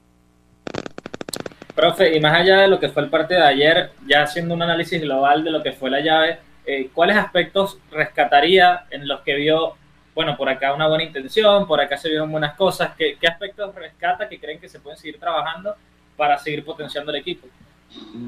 Profe, 1.75 2.17
y 2.17 2.21
más 2.21 2.41
allá 2.41 2.63
de 2.63 2.69
lo 2.69 2.81
que 2.81 2.89
fue 2.89 3.03
el 3.03 3.11
partido 3.11 3.41
de 3.41 3.47
ayer, 3.47 3.91
ya 4.09 4.23
haciendo 4.23 4.55
un 4.55 4.63
análisis 4.63 5.01
global 5.01 5.45
de 5.45 5.51
lo 5.51 5.63
que 5.63 5.73
fue 5.73 5.89
la 5.89 6.01
llave, 6.01 6.39
eh, 6.65 6.89
¿cuáles 6.93 7.17
aspectos 7.17 7.79
rescataría 7.93 8.87
en 8.91 9.07
los 9.07 9.21
que 9.21 9.35
vio, 9.35 9.75
bueno, 10.17 10.37
por 10.37 10.49
acá 10.49 10.75
una 10.75 10.89
buena 10.89 11.05
intención, 11.05 11.69
por 11.69 11.81
acá 11.81 11.97
se 11.97 12.09
vieron 12.09 12.33
buenas 12.33 12.57
cosas? 12.57 12.91
¿Qué, 12.97 13.17
aspectos 13.29 13.73
rescata 13.73 14.29
que 14.29 14.41
creen 14.41 14.59
que 14.59 14.69
se 14.69 14.81
pueden 14.81 14.99
seguir 14.99 15.21
trabajando 15.21 15.77
para 16.17 16.37
seguir 16.39 16.65
potenciando 16.65 17.13
el 17.13 17.19
equipo? 17.19 17.47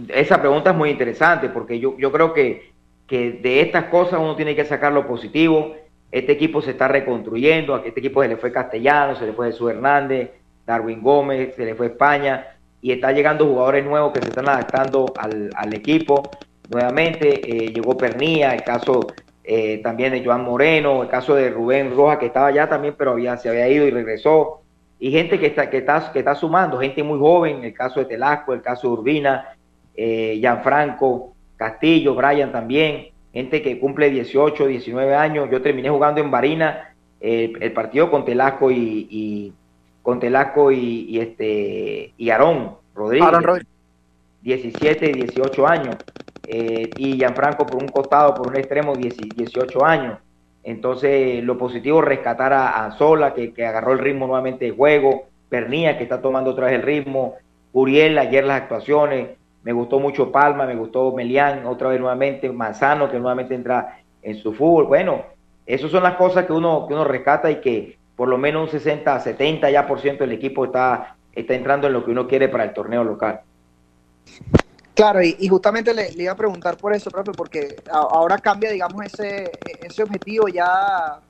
Esa 0.06 0.40
pregunta 0.40 0.70
es 0.70 0.76
muy 0.76 0.90
interesante 0.90 1.48
porque 1.48 1.80
yo, 1.80 1.98
yo 1.98 2.12
creo 2.12 2.32
que, 2.32 2.72
que 3.08 3.32
de 3.32 3.62
estas 3.62 3.86
cosas 3.86 4.20
uno 4.20 4.36
tiene 4.36 4.54
que 4.54 4.64
sacar 4.64 4.92
lo 4.92 5.04
positivo 5.04 5.74
este 6.10 6.32
equipo 6.32 6.62
se 6.62 6.70
está 6.70 6.88
reconstruyendo, 6.88 7.74
a 7.74 7.82
este 7.84 8.00
equipo 8.00 8.22
se 8.22 8.28
le 8.28 8.36
fue 8.36 8.50
Castellano, 8.50 9.14
se 9.14 9.26
le 9.26 9.32
fue 9.32 9.48
Jesús 9.48 9.70
Hernández, 9.70 10.30
Darwin 10.66 11.02
Gómez, 11.02 11.54
se 11.54 11.64
le 11.64 11.74
fue 11.74 11.86
España, 11.86 12.46
y 12.80 12.92
está 12.92 13.12
llegando 13.12 13.46
jugadores 13.46 13.84
nuevos 13.84 14.12
que 14.12 14.22
se 14.22 14.28
están 14.28 14.48
adaptando 14.48 15.12
al, 15.16 15.74
equipo. 15.74 16.30
Nuevamente 16.70 17.40
eh, 17.44 17.72
llegó 17.72 17.96
Pernía, 17.96 18.54
el 18.54 18.62
caso 18.62 19.06
eh, 19.50 19.78
también 19.82 20.12
de 20.12 20.22
Joan 20.22 20.44
Moreno, 20.44 21.02
el 21.02 21.08
caso 21.08 21.34
de 21.34 21.48
Rubén 21.48 21.96
Roja, 21.96 22.18
que 22.18 22.26
estaba 22.26 22.48
allá 22.48 22.68
también, 22.68 22.94
pero 22.98 23.12
había, 23.12 23.36
se 23.38 23.48
había 23.48 23.66
ido 23.68 23.86
y 23.86 23.90
regresó. 23.90 24.60
Y 25.00 25.10
gente 25.10 25.38
que 25.38 25.46
está, 25.46 25.70
que 25.70 25.78
está, 25.78 26.12
que 26.12 26.18
está 26.18 26.34
sumando, 26.34 26.78
gente 26.78 27.02
muy 27.02 27.18
joven, 27.18 27.64
el 27.64 27.72
caso 27.72 28.00
de 28.00 28.06
Telasco, 28.06 28.52
el 28.52 28.60
caso 28.60 28.88
de 28.88 28.92
Urbina, 28.92 29.56
eh, 29.96 30.36
Gianfranco, 30.38 31.34
Castillo, 31.56 32.14
Brian 32.14 32.52
también 32.52 33.08
gente 33.32 33.62
que 33.62 33.78
cumple 33.78 34.10
18, 34.10 34.66
19 34.66 35.14
años. 35.14 35.48
Yo 35.50 35.62
terminé 35.62 35.88
jugando 35.88 36.20
en 36.20 36.30
Barina 36.30 36.94
el 37.20 37.72
partido 37.72 38.10
con 38.10 38.24
Telasco 38.24 38.70
y, 38.70 39.52
con 40.02 40.20
Telasco 40.20 40.72
y, 40.72 41.18
este 41.18 42.12
y 42.16 42.30
Aarón 42.30 42.74
Rodríguez. 42.94 43.64
17, 44.42 45.12
18 45.12 45.66
años. 45.66 45.96
Eh, 46.50 46.88
y 46.96 47.16
Gianfranco 47.16 47.66
por 47.66 47.82
un 47.82 47.88
costado, 47.88 48.34
por 48.34 48.48
un 48.48 48.56
extremo, 48.56 48.94
18 48.96 49.84
años. 49.84 50.18
Entonces, 50.64 51.44
lo 51.44 51.58
positivo, 51.58 52.00
rescatar 52.00 52.54
a 52.54 52.96
que, 53.34 53.52
que 53.52 53.66
agarró 53.66 53.92
el 53.92 53.98
ritmo 53.98 54.26
nuevamente 54.26 54.64
de 54.64 54.70
juego, 54.70 55.26
Pernía, 55.50 55.98
que 55.98 56.04
está 56.04 56.22
tomando 56.22 56.50
otra 56.50 56.66
vez 56.66 56.74
el 56.74 56.82
ritmo, 56.82 57.34
Uriel, 57.72 58.18
ayer 58.18 58.44
las 58.44 58.62
actuaciones, 58.62 59.30
me 59.62 59.72
gustó 59.72 60.00
mucho 60.00 60.32
Palma, 60.32 60.64
me 60.66 60.74
gustó 60.74 61.12
Melián, 61.12 61.66
otra 61.66 61.90
vez 61.90 62.00
nuevamente, 62.00 62.50
Manzano, 62.50 63.10
que 63.10 63.18
nuevamente 63.18 63.54
entra 63.54 63.98
en 64.22 64.36
su 64.36 64.54
fútbol. 64.54 64.86
Bueno, 64.86 65.24
esas 65.66 65.90
son 65.90 66.02
las 66.02 66.14
cosas 66.14 66.46
que 66.46 66.52
uno, 66.54 66.86
que 66.86 66.94
uno 66.94 67.04
rescata 67.04 67.50
y 67.50 67.56
que 67.56 67.98
por 68.16 68.28
lo 68.28 68.38
menos 68.38 68.62
un 68.62 68.68
60, 68.68 69.20
70 69.20 69.70
ya 69.70 69.86
por 69.86 70.00
ciento 70.00 70.24
del 70.24 70.32
equipo 70.32 70.64
está, 70.64 71.16
está 71.32 71.54
entrando 71.54 71.86
en 71.86 71.92
lo 71.92 72.04
que 72.04 72.10
uno 72.10 72.26
quiere 72.26 72.48
para 72.48 72.64
el 72.64 72.72
torneo 72.72 73.04
local. 73.04 73.40
Claro, 74.98 75.22
y, 75.22 75.46
justamente 75.46 75.94
le, 75.94 76.10
iba 76.16 76.32
a 76.32 76.36
preguntar 76.36 76.76
por 76.76 76.92
eso, 76.92 77.08
profe, 77.08 77.30
porque 77.30 77.76
ahora 77.88 78.36
cambia, 78.36 78.72
digamos, 78.72 79.06
ese, 79.06 79.52
ese 79.80 80.02
objetivo 80.02 80.48
ya 80.48 81.20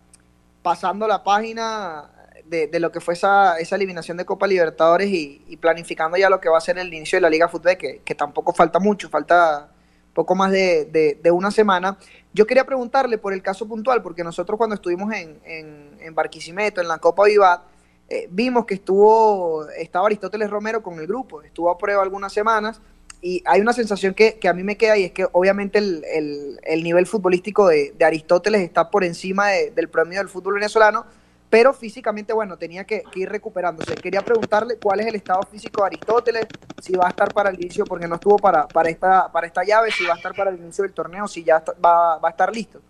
pasando 0.63 1.07
la 1.07 1.23
página 1.23 2.11
de, 2.47 2.71
lo 2.81 2.91
que 2.91 3.01
fue 3.01 3.13
esa, 3.13 3.59
esa, 3.59 3.77
eliminación 3.77 4.17
de 4.17 4.25
Copa 4.25 4.47
Libertadores 4.47 5.11
y, 5.11 5.55
planificando 5.61 6.17
ya 6.17 6.31
lo 6.31 6.41
que 6.41 6.49
va 6.49 6.57
a 6.57 6.63
ser 6.63 6.79
el 6.79 6.95
inicio 6.95 7.19
de 7.19 7.21
la 7.21 7.29
Liga 7.29 7.47
Fútbol, 7.47 7.77
que, 7.77 8.01
que 8.07 8.15
tampoco 8.15 8.55
falta 8.55 8.79
mucho, 8.79 9.11
falta 9.11 9.69
poco 10.15 10.35
más 10.35 10.51
de, 10.51 11.21
una 11.31 11.51
semana. 11.51 11.99
Yo 12.33 12.47
quería 12.47 12.65
preguntarle 12.65 13.19
por 13.19 13.35
el 13.35 13.43
caso 13.43 13.69
puntual, 13.69 14.01
porque 14.03 14.25
nosotros 14.25 14.57
cuando 14.57 14.77
estuvimos 14.77 15.13
en, 15.13 15.41
en, 15.45 16.15
Barquisimeto, 16.15 16.81
en 16.81 16.89
la 16.89 16.97
Copa 16.97 17.27
Vivat, 17.27 17.61
eh, 18.09 18.29
vimos 18.31 18.65
que 18.65 18.73
estuvo, 18.73 19.69
estaba 19.77 20.07
Aristóteles 20.07 20.49
Romero 20.49 20.83
con 20.83 20.99
el 20.99 21.07
grupo, 21.07 21.43
estuvo 21.43 21.71
a 21.71 21.77
prueba 21.77 22.03
algunas 22.03 22.33
semanas 22.33 22.81
y 23.21 23.43
hay 23.47 23.61
una 23.61 23.73
sensación 23.73 24.15
que, 24.15 24.39
a 24.49 24.53
mí 24.53 24.63
me 24.63 24.77
queda 24.77 24.97
y 24.97 25.05
es 25.05 25.13
que 25.13 25.27
obviamente 25.33 25.79
el, 25.79 26.83
nivel 26.83 27.07
futbolístico 27.07 27.67
de, 27.67 27.93
Aristóteles 28.01 28.61
está 28.61 28.91
por 28.91 29.03
encima 29.05 29.49
del 29.49 29.89
promedio 29.89 30.21
del 30.21 30.29
fútbol 30.29 30.55
venezolano, 30.55 31.05
pero 31.51 31.73
físicamente, 31.73 32.33
bueno, 32.33 32.57
tenía 32.57 32.85
que, 32.85 33.03
ir 33.17 33.29
recuperándose. 33.29 33.95
Quería 33.97 34.21
preguntarle 34.21 34.77
cuál 34.77 35.01
es 35.01 35.07
el 35.07 35.17
estado 35.17 35.43
físico 35.51 35.83
de 35.83 35.89
Aristóteles, 35.89 36.47
si 36.81 36.95
va 36.95 37.07
a 37.07 37.11
estar 37.11 37.33
para 37.33 37.51
el 37.51 37.57
inicio, 37.57 37.85
porque 37.85 38.07
no 38.07 38.17
estuvo 38.17 38.37
para, 38.37 38.69
para, 38.69 38.89
esta, 38.89 39.33
para 39.33 39.47
esta 39.47 39.65
llave, 39.65 39.91
si 39.91 40.07
va 40.07 40.15
a 40.15 40.17
estar 40.17 40.35
para 40.35 40.51
el 40.51 40.59
inicio 40.59 40.85
del 40.85 40.93
torneo, 40.93 41.27
si 41.27 41.43
ya 41.43 41.63
va, 41.85 42.21
a 42.23 42.31
estar 42.31 42.55
listo. 42.55 42.81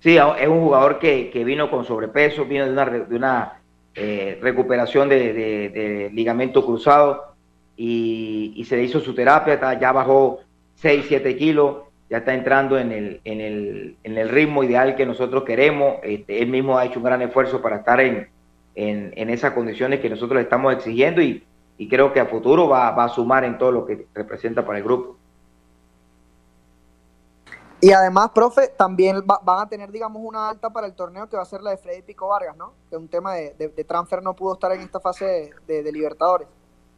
Sí, 0.00 0.16
es 0.16 0.48
un 0.48 0.62
jugador 0.62 0.98
que, 0.98 1.30
vino 1.44 1.70
con 1.70 1.84
sobrepeso, 1.84 2.44
vino 2.44 2.64
de 2.64 2.72
una, 2.72 2.84
de 2.86 3.16
una 3.16 3.60
eh, 3.94 4.38
recuperación 4.42 5.08
de 5.08 6.10
ligamento 6.12 6.64
cruzado 6.64 7.29
y, 7.82 8.64
se 8.64 8.76
le 8.76 8.84
hizo 8.84 9.00
su 9.00 9.14
terapia, 9.14 9.78
ya 9.78 9.90
bajó 9.90 10.40
6, 10.74 11.06
7 11.08 11.36
kilos, 11.36 11.78
ya 12.10 12.18
está 12.18 12.34
entrando 12.34 12.78
en 12.78 12.92
el, 12.92 13.20
en 13.24 13.40
el, 13.40 13.96
en 14.02 14.18
el 14.18 14.28
ritmo 14.28 14.62
ideal 14.62 14.96
que 14.96 15.06
nosotros 15.06 15.44
queremos. 15.44 15.94
Este, 16.02 16.42
él 16.42 16.48
mismo 16.48 16.76
ha 16.76 16.84
hecho 16.84 16.98
un 16.98 17.06
gran 17.06 17.22
esfuerzo 17.22 17.62
para 17.62 17.76
estar 17.76 18.00
en, 18.00 18.28
en, 18.74 19.30
esas 19.30 19.54
condiciones 19.54 20.00
que 20.00 20.10
nosotros 20.10 20.36
le 20.36 20.42
estamos 20.42 20.74
exigiendo 20.74 21.22
y, 21.22 21.42
y 21.78 21.88
creo 21.88 22.12
que 22.12 22.20
a 22.20 22.26
futuro 22.26 22.68
va, 22.68 22.90
va, 22.90 23.04
a 23.04 23.08
sumar 23.08 23.44
en 23.44 23.56
todo 23.56 23.72
lo 23.72 23.86
que 23.86 24.06
representa 24.12 24.62
para 24.66 24.76
el 24.76 24.84
grupo. 24.84 25.16
Y 27.80 27.92
además, 27.92 28.30
profe, 28.34 28.68
también 28.76 29.24
van 29.26 29.58
a 29.58 29.66
tener, 29.66 29.90
digamos, 29.90 30.20
una 30.22 30.50
alta 30.50 30.68
para 30.68 30.86
el 30.86 30.92
torneo 30.92 31.30
que 31.30 31.36
va 31.36 31.44
a 31.44 31.46
ser 31.46 31.62
la 31.62 31.70
de 31.70 31.78
Freddy 31.78 32.02
Pico 32.02 32.28
Vargas, 32.28 32.54
¿no? 32.58 32.74
Que 32.90 32.98
un 32.98 33.08
tema 33.08 33.36
de, 33.36 33.84
transfer 33.88 34.22
no 34.22 34.36
pudo 34.36 34.52
estar 34.52 34.70
en 34.72 34.82
esta 34.82 35.00
fase 35.00 35.52
de 35.66 35.90
Libertadores. 35.90 36.46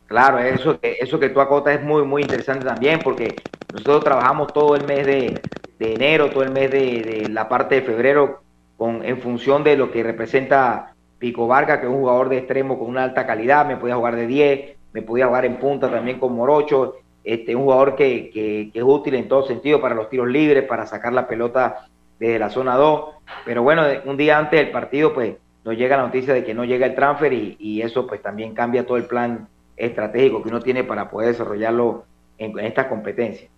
Claro, 0.07 0.39
eso 0.39 0.79
que, 0.79 0.97
eso 1.01 1.19
que 1.19 1.31
tú 1.31 1.41
acotas 1.41 1.77
es 1.77 1.83
muy, 1.83 2.03
muy 2.05 2.23
interesante 2.23 2.65
también 2.65 3.03
porque 3.03 3.45
nosotros 3.71 4.05
trabajamos 4.05 4.53
todo 4.53 4.77
el 4.77 4.83
mes 4.83 5.07
de, 5.07 5.45
enero, 5.79 6.31
todo 6.31 6.43
el 6.43 6.51
mes 6.51 6.71
de, 6.71 7.29
la 7.31 7.49
parte 7.49 7.77
de 7.77 7.83
febrero 7.83 8.43
con, 8.77 9.05
en 9.05 9.19
función 9.19 9.65
de 9.65 9.77
lo 9.77 9.91
que 9.91 10.03
representa 10.03 10.95
Pico 11.19 11.47
Vargas, 11.47 11.79
que 11.79 11.87
es 11.87 11.91
un 11.91 12.01
jugador 12.01 12.29
de 12.29 12.39
extremo 12.39 12.79
con 12.79 12.89
una 12.89 13.05
alta 13.05 13.27
calidad, 13.27 13.67
me 13.67 13.77
podía 13.77 13.97
jugar 13.97 14.17
de 14.17 14.27
10, 14.27 14.77
me 14.93 15.03
podía 15.03 15.27
jugar 15.27 15.45
en 15.45 15.57
punta 15.57 15.91
también 15.91 16.19
con 16.19 16.35
Morocho, 16.35 16.97
este, 17.25 17.57
un 17.57 17.63
jugador 17.63 17.97
que, 17.97 18.31
que, 18.31 18.71
es 18.75 18.83
útil 18.83 19.15
en 19.15 19.29
todo 19.29 19.47
sentido 19.47 19.81
para 19.81 19.95
los 19.95 20.11
tiros 20.11 20.29
libres, 20.29 20.65
para 20.65 20.87
sacar 20.87 21.13
la 21.13 21.27
pelota 21.27 21.87
desde 22.19 22.39
la 22.39 22.51
zona 22.51 22.77
2, 22.77 23.15
pero 23.45 23.63
bueno, 23.63 23.83
un 24.05 24.17
día 24.17 24.39
antes 24.39 24.61
del 24.61 24.71
partido 24.71 25.15
pues 25.15 25.37
nos 25.65 25.77
llega 25.77 25.97
la 25.97 26.05
noticia 26.05 26.35
de 26.35 26.45
que 26.45 26.55
no 26.55 26.65
llega 26.65 26.87
el 26.87 26.95
transfer 26.95 27.33
y, 27.33 27.57
y 27.59 27.83
eso 27.83 28.07
pues 28.07 28.21
también 28.21 28.55
cambia 28.55 28.87
todo 28.87 28.97
el 28.97 29.07
plan 29.07 29.49
estratégico 29.77 30.43
que 30.43 30.49
uno 30.49 30.61
tiene 30.61 30.85
para 30.85 31.11
poder 31.11 31.29
desarrollarlo 31.33 32.05
en, 32.39 32.59
esta 32.59 32.89
competencia. 32.89 33.49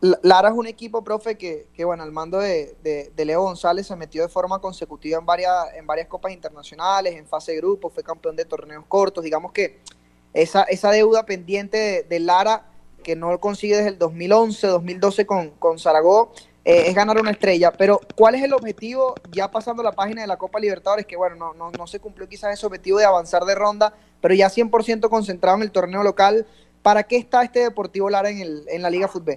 Lara 0.00 0.48
es 0.48 0.54
un 0.54 0.66
equipo, 0.66 1.04
profe, 1.04 1.36
que, 1.36 1.66
que 1.74 1.84
bueno, 1.84 2.02
al 2.02 2.12
mando 2.12 2.38
de, 2.38 2.74
de, 2.82 3.24
Leo 3.24 3.42
González 3.42 3.86
se 3.86 3.96
metió 3.96 4.22
de 4.22 4.28
forma 4.28 4.58
consecutiva 4.58 5.18
en 5.18 5.26
varias, 5.26 5.74
en 5.74 5.86
varias 5.86 6.08
copas 6.08 6.32
internacionales, 6.32 7.14
en 7.16 7.26
fase 7.26 7.54
grupo, 7.56 7.90
fue 7.90 8.02
campeón 8.02 8.34
de 8.34 8.46
torneos 8.46 8.84
cortos. 8.88 9.22
Digamos 9.22 9.52
que 9.52 9.78
esa, 10.32 10.62
esa 10.62 10.90
deuda 10.90 11.26
pendiente 11.26 12.06
de, 12.08 12.20
Lara, 12.20 12.66
que 13.02 13.14
no 13.14 13.30
lo 13.30 13.40
consigue 13.40 13.76
desde 13.76 13.90
el 13.90 13.98
2011, 13.98 14.66
2012 14.68 15.26
con, 15.26 15.50
con 15.50 15.78
Zaragoza, 15.78 16.32
eh, 16.64 16.84
es 16.86 16.94
ganar 16.94 17.18
una 17.18 17.30
estrella. 17.30 17.72
Pero, 17.72 18.00
¿cuál 18.14 18.34
es 18.34 18.42
el 18.42 18.52
objetivo 18.52 19.14
ya 19.30 19.50
pasando 19.50 19.82
la 19.82 19.92
página 19.92 20.22
de 20.22 20.26
la 20.26 20.36
Copa 20.36 20.60
Libertadores? 20.60 21.06
Que 21.06 21.16
bueno, 21.16 21.36
no, 21.36 21.54
no, 21.54 21.70
no 21.70 21.86
se 21.86 22.00
cumplió 22.00 22.28
quizás 22.28 22.52
ese 22.52 22.66
objetivo 22.66 22.98
de 22.98 23.04
avanzar 23.04 23.44
de 23.44 23.54
ronda, 23.54 23.94
pero 24.20 24.34
ya 24.34 24.48
100% 24.48 25.08
concentrado 25.08 25.56
en 25.56 25.62
el 25.62 25.70
torneo 25.70 26.02
local. 26.02 26.46
¿Para 26.82 27.02
qué 27.02 27.16
está 27.16 27.42
este 27.42 27.60
Deportivo 27.60 28.08
Lara 28.08 28.30
en, 28.30 28.40
el, 28.40 28.64
en 28.68 28.82
la 28.82 28.90
Liga 28.90 29.08
Fútbol? 29.08 29.36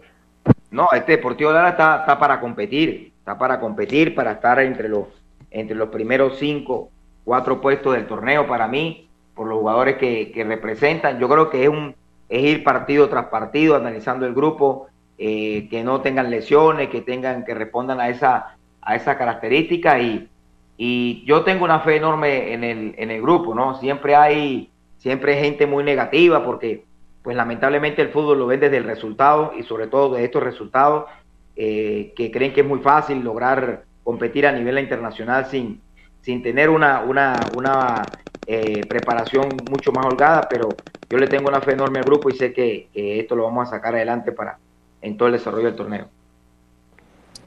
No, 0.71 0.87
este 0.93 1.13
Deportivo 1.13 1.51
Lara 1.51 1.69
está, 1.69 1.99
está 1.99 2.17
para 2.17 2.39
competir, 2.39 3.13
está 3.19 3.37
para 3.37 3.59
competir, 3.59 4.15
para 4.15 4.33
estar 4.33 4.59
entre 4.59 4.89
los, 4.89 5.07
entre 5.51 5.75
los 5.75 5.89
primeros 5.89 6.39
cinco, 6.39 6.89
cuatro 7.23 7.61
puestos 7.61 7.93
del 7.93 8.07
torneo 8.07 8.47
para 8.47 8.67
mí, 8.67 9.09
por 9.35 9.47
los 9.47 9.59
jugadores 9.59 9.97
que, 9.97 10.31
que 10.31 10.43
representan. 10.43 11.19
Yo 11.19 11.27
creo 11.29 11.49
que 11.49 11.63
es, 11.63 11.69
un, 11.69 11.95
es 12.29 12.43
ir 12.43 12.63
partido 12.63 13.09
tras 13.09 13.25
partido, 13.25 13.75
analizando 13.75 14.25
el 14.25 14.33
grupo, 14.33 14.87
eh, 15.17 15.67
que 15.69 15.83
no 15.83 16.01
tengan 16.01 16.31
lesiones, 16.31 16.89
que 16.89 17.01
tengan, 17.01 17.45
que 17.45 17.53
respondan 17.53 17.99
a 17.99 18.09
esa, 18.09 18.57
a 18.81 18.95
esa 18.95 19.17
característica 19.17 19.99
y, 19.99 20.27
y 20.77 21.23
yo 21.25 21.43
tengo 21.43 21.65
una 21.65 21.81
fe 21.81 21.97
enorme 21.97 22.53
en 22.53 22.63
el, 22.63 22.95
en 22.97 23.11
el 23.11 23.21
grupo, 23.21 23.53
¿no? 23.53 23.75
Siempre 23.79 24.15
hay, 24.15 24.71
siempre 24.97 25.35
hay 25.35 25.43
gente 25.43 25.67
muy 25.67 25.83
negativa 25.83 26.43
porque, 26.43 26.85
pues 27.21 27.37
lamentablemente 27.37 28.01
el 28.01 28.09
fútbol 28.09 28.39
lo 28.39 28.47
ven 28.47 28.59
desde 28.59 28.77
el 28.77 28.83
resultado 28.85 29.53
y 29.57 29.63
sobre 29.63 29.87
todo 29.87 30.15
de 30.15 30.25
estos 30.25 30.43
resultados 30.43 31.05
eh, 31.55 32.11
que 32.15 32.31
creen 32.31 32.51
que 32.51 32.61
es 32.61 32.67
muy 32.67 32.79
fácil 32.79 33.19
lograr 33.23 33.85
competir 34.03 34.47
a 34.47 34.51
nivel 34.51 34.79
internacional 34.79 35.45
sin, 35.45 35.79
sin 36.21 36.41
tener 36.41 36.69
una, 36.69 37.01
una, 37.01 37.49
una 37.53 38.15
eh, 38.45 38.85
preparación 38.89 39.65
mucho 39.67 39.91
más 39.93 40.05
holgada, 40.05 40.49
pero 40.49 40.79
yo 41.09 41.17
le 41.19 41.27
tengo 41.27 41.47
una 41.47 41.61
fe 41.61 41.73
enorme 41.73 41.99
al 41.99 42.05
grupo 42.05 42.29
y 42.29 42.33
sé 42.33 42.51
que 42.51 42.89
esto 42.93 43.35
lo 43.35 43.43
vamos 43.43 43.67
a 43.67 43.71
sacar 43.71 43.93
adelante 43.93 44.31
para, 44.31 44.57
en 45.03 45.17
todo 45.17 45.27
el 45.27 45.33
desarrollo 45.33 45.67
del 45.67 45.75
torneo. 45.75 46.09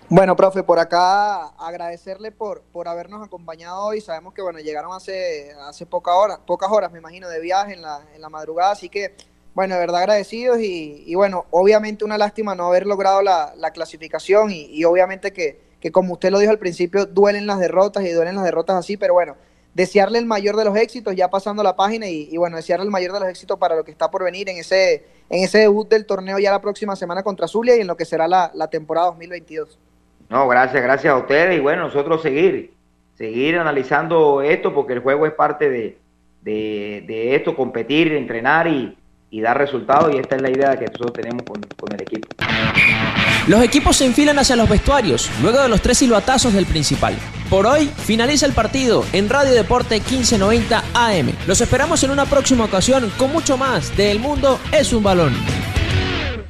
Bueno, 0.08 0.36
profe, 0.36 0.62
por 0.62 0.78
acá 0.78 1.46
agradecerle 1.58 2.30
por, 2.30 2.62
por 2.72 2.86
habernos 2.86 3.26
acompañado 3.26 3.82
hoy. 3.82 4.00
Sabemos 4.00 4.34
que 4.34 4.42
bueno, 4.42 4.60
llegaron 4.60 4.92
hace, 4.92 5.52
hace 5.62 5.84
poca 5.84 6.14
hora, 6.14 6.38
pocas 6.46 6.70
horas, 6.70 6.92
me 6.92 7.00
imagino, 7.00 7.28
de 7.28 7.40
viaje 7.40 7.72
en 7.72 7.82
la, 7.82 8.02
en 8.14 8.20
la 8.20 8.28
madrugada, 8.28 8.70
así 8.70 8.88
que 8.88 9.16
bueno, 9.52 9.74
de 9.74 9.80
verdad 9.80 10.02
agradecidos 10.02 10.58
y, 10.60 11.14
bueno, 11.14 11.46
obviamente 11.50 12.04
una 12.04 12.18
lástima 12.18 12.54
no 12.54 12.66
haber 12.66 12.86
logrado 12.86 13.22
la, 13.22 13.54
la 13.56 13.70
clasificación 13.70 14.50
y, 14.50 14.66
y 14.66 14.84
obviamente 14.84 15.32
que, 15.32 15.58
que, 15.80 15.90
como 15.90 16.12
usted 16.12 16.30
lo 16.30 16.38
dijo 16.38 16.52
al 16.52 16.58
principio, 16.58 17.06
duelen 17.06 17.46
las 17.46 17.58
derrotas 17.58 18.04
y 18.04 18.10
duelen 18.10 18.34
las 18.34 18.44
derrotas 18.44 18.76
así, 18.76 18.98
pero 18.98 19.14
bueno, 19.14 19.34
desearle 19.76 20.18
el 20.18 20.24
mayor 20.24 20.56
de 20.56 20.64
los 20.64 20.74
éxitos, 20.74 21.14
ya 21.14 21.28
pasando 21.28 21.62
la 21.62 21.76
página, 21.76 22.08
y, 22.08 22.34
bueno, 22.38 22.56
desearle 22.56 22.86
el 22.86 22.90
mayor 22.90 23.12
de 23.12 23.20
los 23.20 23.28
éxitos 23.28 23.58
para 23.58 23.76
lo 23.76 23.84
que 23.84 23.90
está 23.90 24.10
por 24.10 24.24
venir 24.24 24.48
en 24.48 24.56
ese, 24.56 25.04
en 25.28 25.44
ese 25.44 25.58
debut 25.58 25.86
del 25.86 26.06
torneo 26.06 26.38
ya 26.38 26.50
la 26.50 26.62
próxima 26.62 26.96
semana 26.96 27.22
contra 27.22 27.46
Zulia 27.46 27.76
y 27.76 27.82
en 27.82 27.86
lo 27.86 27.94
que 27.94 28.06
será 28.06 28.26
la, 28.26 28.68
temporada 28.70 29.08
2022. 29.08 29.78
No, 30.30 30.48
gracias, 30.48 30.82
gracias 30.82 31.12
a 31.12 31.18
ustedes 31.18 31.58
y 31.58 31.60
bueno, 31.60 31.82
nosotros 31.82 32.22
seguir, 32.22 32.72
seguir 33.18 33.58
analizando 33.58 34.40
esto 34.40 34.72
porque 34.72 34.94
el 34.94 35.00
juego 35.00 35.26
es 35.26 35.34
parte 35.34 35.68
de, 35.68 35.98
de, 36.40 37.34
esto, 37.34 37.54
competir, 37.54 38.14
entrenar 38.14 38.66
y, 38.68 38.96
y, 39.36 39.40
dar 39.40 39.58
resultados 39.58 40.14
y 40.14 40.18
esta 40.18 40.36
es 40.36 40.42
la 40.42 40.50
idea 40.50 40.78
que 40.78 40.86
nosotros 40.86 41.12
tenemos 41.12 41.42
con, 41.44 41.60
con 41.62 41.92
el 41.94 42.00
equipo. 42.00 42.28
Los 43.46 43.62
equipos 43.62 43.96
se 43.96 44.06
enfilan 44.06 44.38
hacia 44.38 44.56
los 44.56 44.68
vestuarios, 44.68 45.30
luego 45.40 45.60
de 45.60 45.68
los 45.68 45.80
tres 45.80 45.98
silbatazos 45.98 46.52
del 46.52 46.66
principal. 46.66 47.14
Por 47.48 47.66
hoy 47.66 47.86
finaliza 47.86 48.46
el 48.46 48.52
partido 48.52 49.04
en 49.12 49.28
Radio 49.28 49.52
Deporte 49.52 49.96
1590 49.96 50.82
AM. 50.94 51.32
Los 51.46 51.60
esperamos 51.60 52.02
en 52.02 52.10
una 52.10 52.24
próxima 52.24 52.64
ocasión 52.64 53.10
con 53.16 53.32
mucho 53.32 53.56
más 53.56 53.96
de 53.96 54.10
El 54.10 54.18
Mundo 54.18 54.58
es 54.72 54.92
un 54.92 55.04
balón. 55.04 55.75